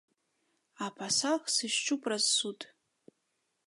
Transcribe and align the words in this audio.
А 0.85 0.87
пасаг 0.97 1.43
сышчу 1.55 1.93
праз 2.03 2.25
суд! 2.37 2.59